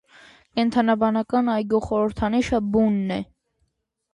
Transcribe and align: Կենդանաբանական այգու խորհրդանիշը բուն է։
Կենդանաբանական 0.59 1.51
այգու 1.57 1.81
խորհրդանիշը 1.89 2.63
բուն 2.77 2.99
է։ 3.19 3.19